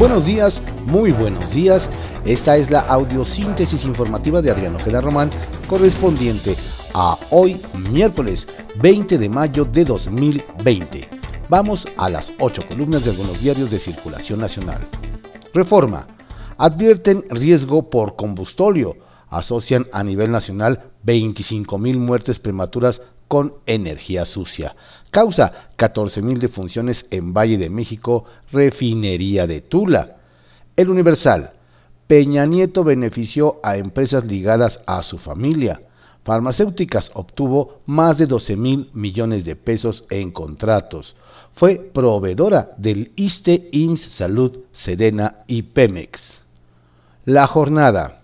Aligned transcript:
Buenos 0.00 0.24
días, 0.24 0.62
muy 0.86 1.12
buenos 1.12 1.50
días. 1.50 1.86
Esta 2.24 2.56
es 2.56 2.70
la 2.70 2.80
audiosíntesis 2.80 3.84
informativa 3.84 4.40
de 4.40 4.50
Adriano 4.50 4.76
Ojeda 4.76 5.02
Román, 5.02 5.28
correspondiente 5.68 6.56
a 6.94 7.18
hoy, 7.28 7.60
miércoles 7.90 8.48
20 8.80 9.18
de 9.18 9.28
mayo 9.28 9.66
de 9.66 9.84
2020. 9.84 11.06
Vamos 11.50 11.86
a 11.98 12.08
las 12.08 12.32
ocho 12.38 12.66
columnas 12.66 13.04
de 13.04 13.10
algunos 13.10 13.42
diarios 13.42 13.70
de 13.70 13.78
circulación 13.78 14.40
nacional. 14.40 14.80
Reforma. 15.52 16.06
Advierten 16.56 17.26
riesgo 17.28 17.90
por 17.90 18.16
combustóleo. 18.16 18.96
Asocian 19.28 19.86
a 19.92 20.02
nivel 20.02 20.30
nacional 20.30 20.92
25 21.02 21.76
mil 21.76 21.98
muertes 21.98 22.38
prematuras 22.38 23.02
con 23.28 23.52
energía 23.66 24.24
sucia. 24.24 24.76
Causa 25.10 25.70
14.000 25.76 26.38
defunciones 26.38 27.06
en 27.10 27.32
Valle 27.32 27.58
de 27.58 27.68
México, 27.68 28.24
refinería 28.52 29.46
de 29.46 29.60
Tula. 29.60 30.16
El 30.76 30.90
Universal. 30.90 31.52
Peña 32.06 32.46
Nieto 32.46 32.84
benefició 32.84 33.60
a 33.62 33.76
empresas 33.76 34.24
ligadas 34.24 34.82
a 34.86 35.02
su 35.02 35.18
familia. 35.18 35.82
Farmacéuticas 36.24 37.10
obtuvo 37.14 37.80
más 37.86 38.18
de 38.18 38.26
12 38.26 38.56
mil 38.56 38.90
millones 38.92 39.44
de 39.44 39.56
pesos 39.56 40.04
en 40.10 40.30
contratos. 40.30 41.16
Fue 41.54 41.76
proveedora 41.76 42.72
del 42.76 43.12
ISTE, 43.16 43.68
IMSS 43.72 44.12
Salud, 44.12 44.58
Sedena 44.72 45.38
y 45.46 45.62
Pemex. 45.62 46.40
La 47.24 47.46
jornada. 47.46 48.22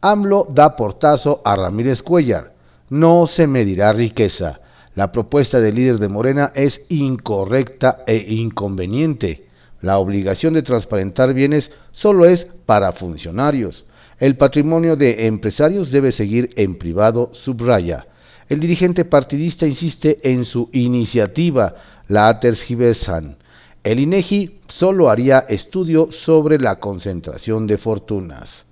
AMLO 0.00 0.46
da 0.50 0.76
portazo 0.76 1.42
a 1.44 1.56
Ramírez 1.56 2.02
Cuellar 2.02 2.58
no 2.90 3.26
se 3.26 3.46
medirá 3.46 3.92
riqueza. 3.92 4.60
La 4.98 5.12
propuesta 5.12 5.60
del 5.60 5.76
líder 5.76 6.00
de 6.00 6.08
Morena 6.08 6.50
es 6.56 6.82
incorrecta 6.88 8.02
e 8.08 8.16
inconveniente. 8.16 9.46
La 9.80 9.98
obligación 9.98 10.54
de 10.54 10.64
transparentar 10.64 11.34
bienes 11.34 11.70
solo 11.92 12.24
es 12.24 12.48
para 12.66 12.90
funcionarios. 12.90 13.84
El 14.18 14.36
patrimonio 14.36 14.96
de 14.96 15.28
empresarios 15.28 15.92
debe 15.92 16.10
seguir 16.10 16.50
en 16.56 16.78
privado, 16.78 17.30
subraya. 17.32 18.08
El 18.48 18.58
dirigente 18.58 19.04
partidista 19.04 19.66
insiste 19.66 20.18
en 20.32 20.44
su 20.44 20.68
iniciativa, 20.72 21.76
la 22.08 22.40
tergiversan. 22.40 23.36
El 23.84 24.00
INEGI 24.00 24.58
solo 24.66 25.10
haría 25.10 25.46
estudio 25.48 26.10
sobre 26.10 26.58
la 26.58 26.80
concentración 26.80 27.68
de 27.68 27.78
fortunas. 27.78 28.66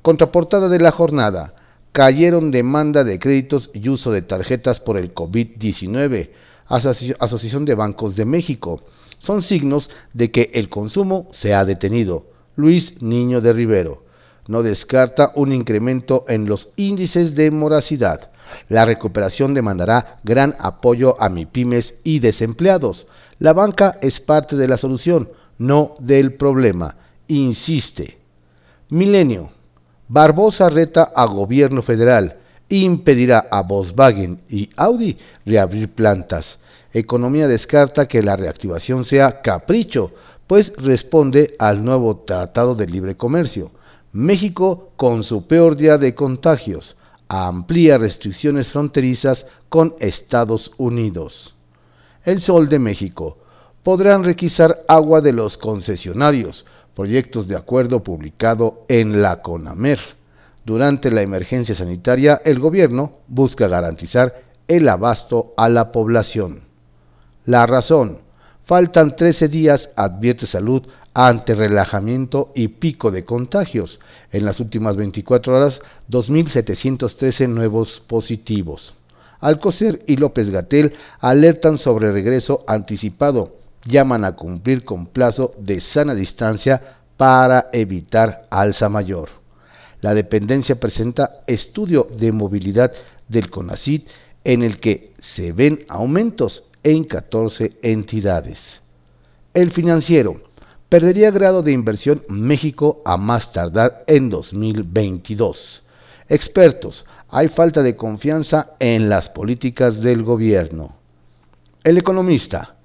Contraportada 0.00 0.70
de 0.70 0.80
la 0.80 0.90
jornada 0.90 1.52
cayeron 1.92 2.50
demanda 2.50 3.04
de 3.04 3.18
créditos 3.18 3.70
y 3.72 3.88
uso 3.88 4.12
de 4.12 4.22
tarjetas 4.22 4.80
por 4.80 4.96
el 4.96 5.14
COVID-19, 5.14 6.30
Asociación 6.66 7.64
de 7.64 7.74
Bancos 7.74 8.16
de 8.16 8.24
México. 8.24 8.82
Son 9.18 9.42
signos 9.42 9.90
de 10.14 10.30
que 10.30 10.50
el 10.54 10.68
consumo 10.68 11.28
se 11.32 11.54
ha 11.54 11.64
detenido. 11.64 12.26
Luis 12.56 13.00
Niño 13.02 13.40
de 13.40 13.52
Rivero 13.52 14.04
no 14.50 14.64
descarta 14.64 15.32
un 15.36 15.52
incremento 15.52 16.24
en 16.26 16.46
los 16.46 16.70
índices 16.74 17.36
de 17.36 17.52
moracidad. 17.52 18.30
La 18.68 18.84
recuperación 18.84 19.54
demandará 19.54 20.18
gran 20.24 20.56
apoyo 20.58 21.20
a 21.22 21.28
MIPIMES 21.28 21.94
y 22.02 22.18
desempleados. 22.18 23.06
La 23.38 23.52
banca 23.52 23.98
es 24.02 24.18
parte 24.18 24.56
de 24.56 24.66
la 24.66 24.76
solución, 24.76 25.30
no 25.58 25.94
del 26.00 26.34
problema. 26.34 26.96
Insiste. 27.28 28.18
Milenio. 28.88 29.59
Barbosa 30.12 30.68
reta 30.68 31.12
a 31.14 31.24
gobierno 31.26 31.82
federal, 31.82 32.38
impedirá 32.68 33.46
a 33.48 33.62
Volkswagen 33.62 34.40
y 34.48 34.68
Audi 34.74 35.16
reabrir 35.46 35.88
plantas. 35.88 36.58
Economía 36.92 37.46
descarta 37.46 38.08
que 38.08 38.20
la 38.20 38.34
reactivación 38.34 39.04
sea 39.04 39.40
capricho, 39.40 40.10
pues 40.48 40.72
responde 40.76 41.54
al 41.60 41.84
nuevo 41.84 42.16
Tratado 42.26 42.74
de 42.74 42.88
Libre 42.88 43.16
Comercio. 43.16 43.70
México, 44.10 44.90
con 44.96 45.22
su 45.22 45.46
peor 45.46 45.76
día 45.76 45.96
de 45.96 46.12
contagios, 46.16 46.96
amplía 47.28 47.96
restricciones 47.96 48.66
fronterizas 48.66 49.46
con 49.68 49.94
Estados 50.00 50.72
Unidos. 50.76 51.54
El 52.24 52.40
Sol 52.40 52.68
de 52.68 52.80
México. 52.80 53.38
Podrán 53.84 54.24
requisar 54.24 54.82
agua 54.88 55.20
de 55.20 55.32
los 55.32 55.56
concesionarios, 55.56 56.66
proyectos 56.94 57.48
de 57.48 57.56
acuerdo 57.56 58.02
publicado 58.02 58.84
en 58.88 59.22
la 59.22 59.42
CONAMER. 59.42 60.00
Durante 60.64 61.10
la 61.10 61.22
emergencia 61.22 61.74
sanitaria, 61.74 62.40
el 62.44 62.58
gobierno 62.58 63.12
busca 63.28 63.68
garantizar 63.68 64.42
el 64.68 64.88
abasto 64.88 65.54
a 65.56 65.68
la 65.68 65.92
población. 65.92 66.60
La 67.46 67.66
razón, 67.66 68.18
faltan 68.64 69.16
13 69.16 69.48
días, 69.48 69.90
advierte 69.96 70.46
salud, 70.46 70.86
ante 71.14 71.54
relajamiento 71.54 72.52
y 72.54 72.68
pico 72.68 73.10
de 73.10 73.24
contagios. 73.24 73.98
En 74.30 74.44
las 74.44 74.60
últimas 74.60 74.96
24 74.96 75.56
horas, 75.56 75.80
2.713 76.10 77.48
nuevos 77.48 78.00
positivos. 78.06 78.94
Alcocer 79.40 80.02
y 80.06 80.16
López 80.16 80.50
Gatel 80.50 80.94
alertan 81.18 81.78
sobre 81.78 82.12
regreso 82.12 82.62
anticipado 82.66 83.59
llaman 83.84 84.24
a 84.24 84.36
cumplir 84.36 84.84
con 84.84 85.06
plazo 85.06 85.52
de 85.58 85.80
sana 85.80 86.14
distancia 86.14 86.98
para 87.16 87.68
evitar 87.72 88.46
alza 88.50 88.88
mayor. 88.88 89.28
La 90.00 90.14
dependencia 90.14 90.80
presenta 90.80 91.42
estudio 91.46 92.08
de 92.10 92.32
movilidad 92.32 92.92
del 93.28 93.50
CONACID 93.50 94.02
en 94.44 94.62
el 94.62 94.80
que 94.80 95.12
se 95.18 95.52
ven 95.52 95.84
aumentos 95.88 96.64
en 96.82 97.04
14 97.04 97.76
entidades. 97.82 98.80
El 99.52 99.70
financiero 99.70 100.40
perdería 100.88 101.30
grado 101.30 101.62
de 101.62 101.72
inversión 101.72 102.24
México 102.28 103.02
a 103.04 103.16
más 103.16 103.52
tardar 103.52 104.04
en 104.06 104.30
2022. 104.30 105.82
Expertos, 106.28 107.04
hay 107.28 107.48
falta 107.48 107.82
de 107.82 107.96
confianza 107.96 108.72
en 108.78 109.08
las 109.08 109.28
políticas 109.28 110.00
del 110.02 110.22
gobierno. 110.22 110.94
El 111.84 111.98
economista, 111.98 112.76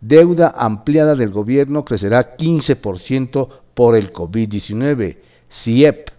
Deuda 0.00 0.54
ampliada 0.56 1.16
del 1.16 1.30
gobierno 1.30 1.84
crecerá 1.84 2.36
15% 2.36 3.48
por 3.74 3.96
el 3.96 4.12
COVID-19. 4.12 5.16
CIEP 5.50 6.10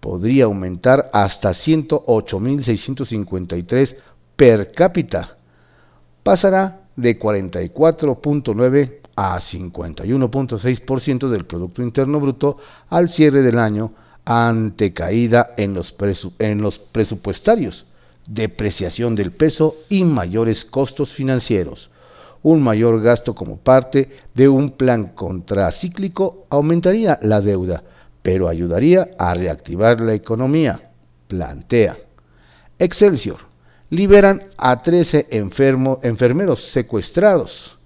podría 0.00 0.46
aumentar 0.46 1.08
hasta 1.12 1.50
108.653 1.50 3.94
per 4.34 4.72
cápita. 4.72 5.36
Pasará 6.24 6.80
de 6.96 7.16
44.9 7.18 8.94
a 9.14 9.38
51.6% 9.38 11.28
del 11.28 11.44
Producto 11.44 11.82
Interno 11.82 12.18
Bruto 12.18 12.56
al 12.88 13.08
cierre 13.08 13.42
del 13.42 13.60
año 13.60 13.92
ante 14.24 14.92
caída 14.92 15.54
en 15.56 15.74
los, 15.74 15.94
en 16.40 16.60
los 16.60 16.80
presupuestarios, 16.80 17.86
depreciación 18.26 19.14
del 19.14 19.30
peso 19.30 19.76
y 19.88 20.02
mayores 20.02 20.64
costos 20.64 21.12
financieros 21.12 21.88
un 22.42 22.62
mayor 22.62 23.02
gasto 23.02 23.34
como 23.34 23.58
parte 23.58 24.08
de 24.34 24.48
un 24.48 24.70
plan 24.72 25.08
contracíclico 25.14 26.46
aumentaría 26.50 27.18
la 27.22 27.40
deuda, 27.40 27.82
pero 28.22 28.48
ayudaría 28.48 29.10
a 29.18 29.34
reactivar 29.34 30.00
la 30.00 30.14
economía, 30.14 30.90
plantea. 31.28 31.98
Excelsior. 32.78 33.38
Liberan 33.90 34.48
a 34.56 34.82
13 34.82 35.28
enfermeros 35.30 36.64
secuestrados. 36.64 37.78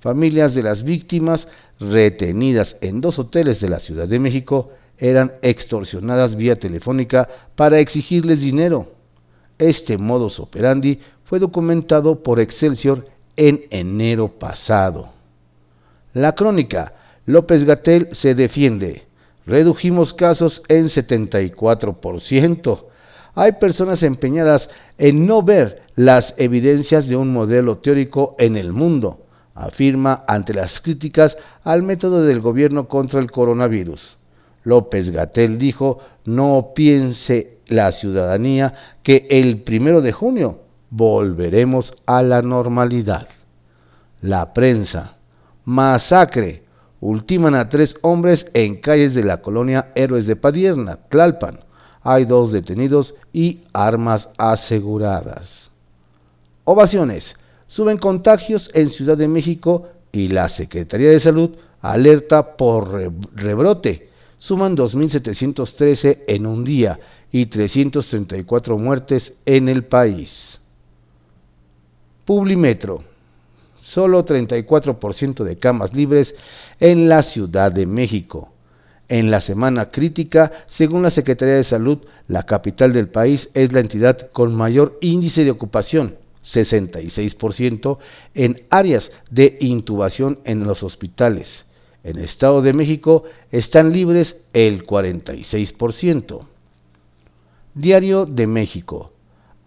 Familias 0.00 0.54
de 0.54 0.62
las 0.62 0.82
víctimas 0.82 1.48
retenidas 1.80 2.76
en 2.80 3.00
dos 3.00 3.18
hoteles 3.18 3.60
de 3.60 3.68
la 3.70 3.80
Ciudad 3.80 4.06
de 4.06 4.18
México 4.18 4.70
eran 4.98 5.32
extorsionadas 5.42 6.36
vía 6.36 6.58
telefónica 6.58 7.28
para 7.54 7.78
exigirles 7.78 8.40
dinero. 8.40 8.92
Este 9.58 9.98
modus 9.98 10.38
operandi 10.38 11.00
fue 11.24 11.38
documentado 11.38 12.22
por 12.22 12.38
Excelsior 12.38 13.06
en 13.36 13.66
enero 13.70 14.28
pasado. 14.28 15.10
La 16.14 16.34
crónica, 16.34 16.94
López 17.26 17.64
Gatel 17.64 18.08
se 18.12 18.34
defiende. 18.34 19.04
Redujimos 19.46 20.14
casos 20.14 20.62
en 20.68 20.84
74%. 20.84 22.84
Hay 23.34 23.52
personas 23.52 24.02
empeñadas 24.02 24.70
en 24.96 25.26
no 25.26 25.42
ver 25.42 25.82
las 25.94 26.34
evidencias 26.38 27.08
de 27.08 27.16
un 27.16 27.32
modelo 27.32 27.78
teórico 27.78 28.34
en 28.38 28.56
el 28.56 28.72
mundo, 28.72 29.26
afirma 29.54 30.24
ante 30.26 30.54
las 30.54 30.80
críticas 30.80 31.36
al 31.64 31.82
método 31.82 32.22
del 32.22 32.40
gobierno 32.40 32.88
contra 32.88 33.20
el 33.20 33.30
coronavirus. 33.30 34.16
López 34.64 35.10
Gatel 35.10 35.58
dijo, 35.58 35.98
no 36.24 36.72
piense 36.74 37.58
la 37.68 37.92
ciudadanía 37.92 38.74
que 39.02 39.26
el 39.30 39.58
primero 39.58 40.00
de 40.00 40.12
junio 40.12 40.60
volveremos 40.90 41.94
a 42.06 42.22
la 42.22 42.42
normalidad. 42.42 43.28
La 44.22 44.52
prensa. 44.52 45.16
Masacre. 45.64 46.64
Ultiman 47.00 47.54
a 47.54 47.68
tres 47.68 47.94
hombres 48.00 48.46
en 48.54 48.76
calles 48.80 49.14
de 49.14 49.22
la 49.22 49.42
colonia 49.42 49.92
Héroes 49.94 50.26
de 50.26 50.34
Padierna, 50.34 50.96
Tlalpan. 51.08 51.60
Hay 52.02 52.24
dos 52.24 52.52
detenidos 52.52 53.14
y 53.32 53.64
armas 53.72 54.28
aseguradas. 54.38 55.70
Ovaciones. 56.64 57.36
Suben 57.68 57.98
contagios 57.98 58.70
en 58.74 58.88
Ciudad 58.88 59.18
de 59.18 59.28
México 59.28 59.88
y 60.12 60.28
la 60.28 60.48
Secretaría 60.48 61.10
de 61.10 61.20
Salud 61.20 61.50
alerta 61.82 62.56
por 62.56 63.12
rebrote. 63.34 64.08
Suman 64.38 64.76
2.713 64.76 66.20
en 66.26 66.46
un 66.46 66.64
día 66.64 66.98
y 67.30 67.46
334 67.46 68.78
muertes 68.78 69.34
en 69.44 69.68
el 69.68 69.84
país. 69.84 70.58
Publimetro. 72.24 73.15
Solo 73.88 74.26
34% 74.26 75.44
de 75.44 75.58
camas 75.58 75.94
libres 75.94 76.34
en 76.80 77.08
la 77.08 77.22
Ciudad 77.22 77.70
de 77.70 77.86
México. 77.86 78.50
En 79.08 79.30
la 79.30 79.40
semana 79.40 79.90
crítica, 79.92 80.50
según 80.66 81.02
la 81.02 81.10
Secretaría 81.10 81.54
de 81.54 81.62
Salud, 81.62 81.98
la 82.26 82.42
capital 82.42 82.92
del 82.92 83.08
país 83.08 83.48
es 83.54 83.72
la 83.72 83.78
entidad 83.78 84.32
con 84.32 84.56
mayor 84.56 84.98
índice 85.00 85.44
de 85.44 85.52
ocupación, 85.52 86.16
66%, 86.44 87.98
en 88.34 88.64
áreas 88.70 89.12
de 89.30 89.56
intubación 89.60 90.40
en 90.42 90.64
los 90.64 90.82
hospitales. 90.82 91.64
En 92.02 92.18
el 92.18 92.24
Estado 92.24 92.62
de 92.62 92.72
México 92.72 93.22
están 93.52 93.92
libres 93.92 94.36
el 94.52 94.84
46%. 94.84 96.40
Diario 97.74 98.26
de 98.26 98.48
México. 98.48 99.12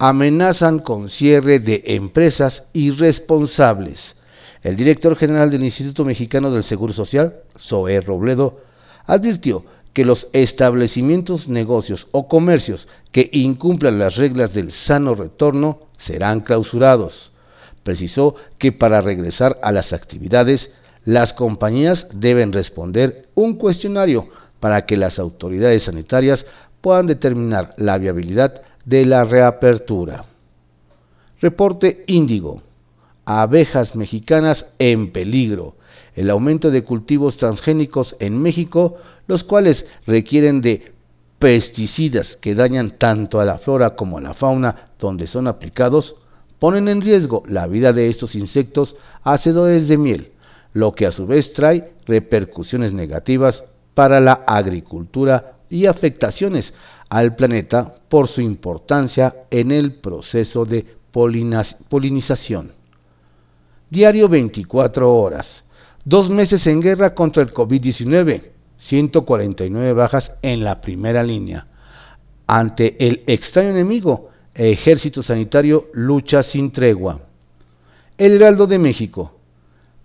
Amenazan 0.01 0.79
con 0.79 1.09
cierre 1.09 1.59
de 1.59 1.83
empresas 1.87 2.63
irresponsables. 2.71 4.15
El 4.63 4.77
director 4.77 5.17
general 5.17 5.51
del 5.51 5.65
Instituto 5.65 6.05
Mexicano 6.05 6.51
del 6.51 6.63
Seguro 6.63 6.93
Social, 6.93 7.35
Zoé 7.59 7.99
Robledo, 7.99 8.61
advirtió 9.05 9.65
que 9.91 10.05
los 10.05 10.29
establecimientos, 10.31 11.49
negocios 11.49 12.07
o 12.11 12.29
comercios 12.29 12.87
que 13.11 13.29
incumplan 13.33 13.99
las 13.99 14.15
reglas 14.15 14.53
del 14.53 14.71
sano 14.71 15.15
retorno 15.15 15.81
serán 15.97 16.39
clausurados. 16.39 17.33
Precisó 17.83 18.35
que 18.57 18.71
para 18.71 19.01
regresar 19.01 19.59
a 19.61 19.73
las 19.73 19.91
actividades, 19.91 20.71
las 21.03 21.33
compañías 21.33 22.07
deben 22.13 22.53
responder 22.53 23.23
un 23.35 23.55
cuestionario 23.55 24.29
para 24.61 24.85
que 24.85 24.95
las 24.95 25.19
autoridades 25.19 25.83
sanitarias 25.83 26.45
puedan 26.81 27.07
determinar 27.07 27.73
la 27.77 27.97
viabilidad 27.97 28.61
de 28.85 29.05
la 29.05 29.23
reapertura. 29.23 30.25
Reporte 31.41 32.03
Índigo. 32.07 32.63
Abejas 33.25 33.95
mexicanas 33.95 34.65
en 34.79 35.11
peligro 35.11 35.75
el 36.19 36.29
aumento 36.29 36.69
de 36.69 36.83
cultivos 36.83 37.37
transgénicos 37.37 38.15
en 38.19 38.41
México, 38.41 38.97
los 39.27 39.45
cuales 39.45 39.85
requieren 40.05 40.59
de 40.59 40.91
pesticidas 41.39 42.35
que 42.35 42.55
dañan 42.55 42.91
tanto 42.91 43.39
a 43.39 43.45
la 43.45 43.57
flora 43.57 43.95
como 43.95 44.17
a 44.17 44.21
la 44.21 44.33
fauna 44.33 44.89
donde 44.99 45.27
son 45.27 45.47
aplicados, 45.47 46.15
ponen 46.59 46.89
en 46.89 47.01
riesgo 47.01 47.43
la 47.47 47.67
vida 47.67 47.93
de 47.93 48.09
estos 48.09 48.35
insectos 48.35 48.97
hacedores 49.23 49.87
de 49.87 49.97
miel, 49.97 50.31
lo 50.73 50.93
que 50.93 51.05
a 51.05 51.11
su 51.11 51.25
vez 51.25 51.53
trae 51.53 51.93
repercusiones 52.05 52.91
negativas 52.91 53.63
para 53.93 54.19
la 54.19 54.43
agricultura 54.45 55.53
y 55.69 55.85
afectaciones 55.85 56.73
al 57.09 57.35
planeta 57.35 57.95
por 58.09 58.27
su 58.27 58.41
importancia 58.41 59.35
en 59.49 59.71
el 59.71 59.93
proceso 59.93 60.65
de 60.65 60.85
polinización. 61.11 62.73
Diario 63.89 64.29
24 64.29 65.15
horas. 65.15 65.63
Dos 66.05 66.29
meses 66.29 66.65
en 66.67 66.81
guerra 66.81 67.13
contra 67.13 67.43
el 67.43 67.53
COVID-19, 67.53 68.43
149 68.77 69.93
bajas 69.93 70.33
en 70.41 70.63
la 70.63 70.81
primera 70.81 71.23
línea. 71.23 71.67
Ante 72.47 72.95
el 73.05 73.23
extraño 73.27 73.69
enemigo, 73.69 74.29
Ejército 74.53 75.21
Sanitario 75.21 75.87
lucha 75.93 76.43
sin 76.43 76.71
tregua. 76.71 77.21
El 78.17 78.33
Heraldo 78.33 78.67
de 78.67 78.79
México. 78.79 79.33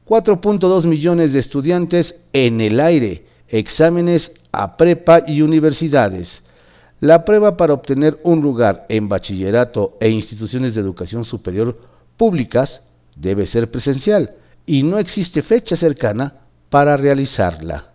4.2 0.07 0.85
millones 0.87 1.33
de 1.33 1.39
estudiantes 1.39 2.15
en 2.33 2.61
el 2.61 2.81
aire, 2.81 3.25
exámenes 3.49 4.33
a 4.53 4.77
prepa 4.77 5.23
y 5.27 5.43
universidades. 5.43 6.43
La 7.01 7.25
prueba 7.25 7.57
para 7.57 7.75
obtener 7.75 8.19
un 8.23 8.41
lugar 8.41 8.87
en 8.89 9.09
bachillerato 9.09 9.97
e 10.01 10.09
instituciones 10.09 10.75
de 10.75 10.81
educación 10.81 11.25
superior 11.25 11.79
públicas 12.17 12.83
debe 13.17 13.47
ser 13.47 13.71
presencial 13.71 14.35
y 14.67 14.83
no 14.83 14.99
existe 14.99 15.43
fecha 15.43 15.77
cercana 15.77 16.41
para 16.71 16.97
realizarla. 16.97 17.93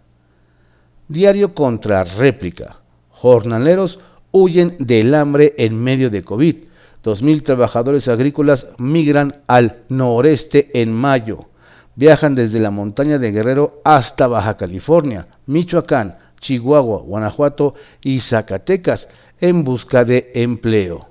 Diario 1.07 1.53
contra 1.55 2.03
réplica. 2.03 2.81
Jornaleros 3.09 3.99
huyen 4.31 4.75
del 4.79 5.15
hambre 5.15 5.55
en 5.57 5.81
medio 5.81 6.09
de 6.09 6.23
COVID. 6.23 6.55
2.000 7.03 7.43
trabajadores 7.43 8.07
agrícolas 8.07 8.67
migran 8.77 9.41
al 9.47 9.83
noreste 9.89 10.69
en 10.81 10.93
mayo. 10.93 11.47
Viajan 11.99 12.33
desde 12.33 12.61
la 12.61 12.71
montaña 12.71 13.17
de 13.17 13.29
Guerrero 13.33 13.81
hasta 13.83 14.27
Baja 14.27 14.55
California, 14.55 15.27
Michoacán, 15.47 16.15
Chihuahua, 16.39 17.01
Guanajuato 17.01 17.73
y 18.01 18.21
Zacatecas 18.21 19.09
en 19.41 19.65
busca 19.65 20.05
de 20.05 20.31
empleo. 20.33 21.09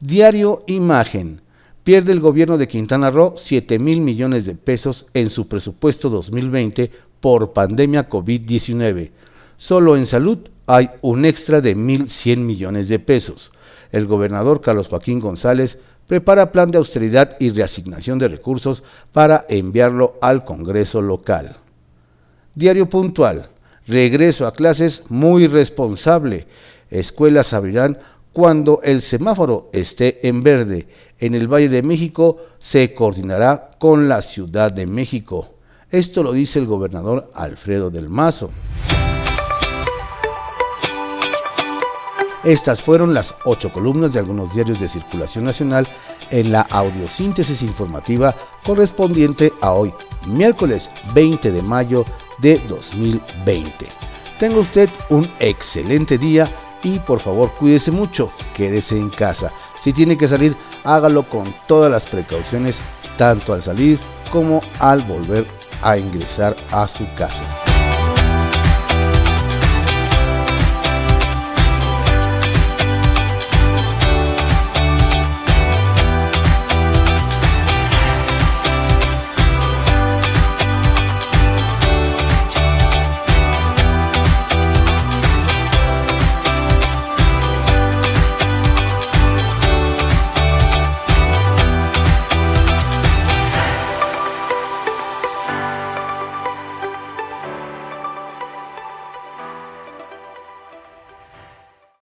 Diario 0.00 0.64
Imagen 0.66 1.42
pierde 1.84 2.12
el 2.12 2.20
gobierno 2.20 2.56
de 2.56 2.68
Quintana 2.68 3.10
Roo 3.10 3.34
7 3.36 3.78
mil 3.78 4.00
millones 4.00 4.46
de 4.46 4.54
pesos 4.54 5.04
en 5.12 5.28
su 5.28 5.46
presupuesto 5.46 6.08
2020 6.08 6.90
por 7.20 7.52
pandemia 7.52 8.08
COVID-19. 8.08 9.10
Solo 9.58 9.94
en 9.94 10.06
salud 10.06 10.38
hay 10.66 10.88
un 11.02 11.26
extra 11.26 11.60
de 11.60 11.76
1.100 11.76 12.38
millones 12.38 12.88
de 12.88 12.98
pesos. 12.98 13.52
El 13.92 14.06
gobernador 14.06 14.62
Carlos 14.62 14.88
Joaquín 14.88 15.20
González 15.20 15.78
prepara 16.08 16.50
plan 16.50 16.72
de 16.72 16.78
austeridad 16.78 17.36
y 17.38 17.50
reasignación 17.50 18.18
de 18.18 18.26
recursos 18.26 18.82
para 19.12 19.46
enviarlo 19.48 20.14
al 20.20 20.44
Congreso 20.44 21.00
local. 21.00 21.58
Diario 22.56 22.88
puntual. 22.88 23.50
Regreso 23.86 24.46
a 24.46 24.52
clases 24.52 25.02
muy 25.08 25.46
responsable. 25.46 26.46
Escuelas 26.90 27.52
abrirán 27.52 27.98
cuando 28.32 28.80
el 28.82 29.02
semáforo 29.02 29.70
esté 29.72 30.26
en 30.26 30.42
verde. 30.42 30.88
En 31.20 31.34
el 31.34 31.46
Valle 31.46 31.68
de 31.68 31.82
México 31.82 32.38
se 32.58 32.94
coordinará 32.94 33.70
con 33.78 34.08
la 34.08 34.22
Ciudad 34.22 34.72
de 34.72 34.86
México. 34.86 35.54
Esto 35.90 36.22
lo 36.22 36.32
dice 36.32 36.58
el 36.58 36.66
gobernador 36.66 37.30
Alfredo 37.34 37.90
del 37.90 38.08
Mazo. 38.08 38.50
Estas 42.48 42.80
fueron 42.80 43.12
las 43.12 43.34
ocho 43.44 43.70
columnas 43.70 44.14
de 44.14 44.20
algunos 44.20 44.54
diarios 44.54 44.80
de 44.80 44.88
circulación 44.88 45.44
nacional 45.44 45.86
en 46.30 46.50
la 46.50 46.62
audiosíntesis 46.62 47.60
informativa 47.60 48.34
correspondiente 48.64 49.52
a 49.60 49.72
hoy, 49.72 49.92
miércoles 50.26 50.88
20 51.12 51.52
de 51.52 51.60
mayo 51.60 52.06
de 52.38 52.58
2020. 52.66 53.88
Tenga 54.38 54.60
usted 54.60 54.88
un 55.10 55.30
excelente 55.40 56.16
día 56.16 56.48
y 56.82 56.98
por 57.00 57.20
favor 57.20 57.50
cuídese 57.58 57.90
mucho, 57.90 58.32
quédese 58.56 58.96
en 58.96 59.10
casa. 59.10 59.52
Si 59.84 59.92
tiene 59.92 60.16
que 60.16 60.26
salir, 60.26 60.56
hágalo 60.84 61.28
con 61.28 61.54
todas 61.66 61.90
las 61.92 62.04
precauciones, 62.04 62.78
tanto 63.18 63.52
al 63.52 63.62
salir 63.62 63.98
como 64.32 64.62
al 64.80 65.02
volver 65.02 65.44
a 65.82 65.98
ingresar 65.98 66.56
a 66.72 66.88
su 66.88 67.04
casa. 67.14 67.67